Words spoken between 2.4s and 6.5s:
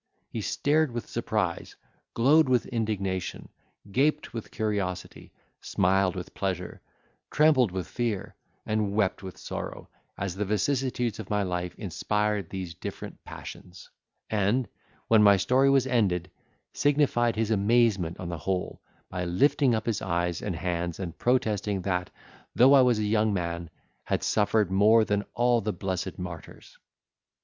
with indignation, gaped with curiosity, smiled with